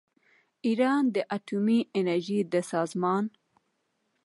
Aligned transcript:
ایران 0.65 1.03
د 1.15 1.17
اتومي 1.35 1.79
انرژۍ 1.97 2.39
د 2.53 2.55
سازمان 2.71 3.23